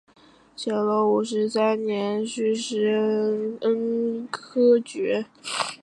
[0.57, 5.25] 乾隆五十三年戊申恩科举人。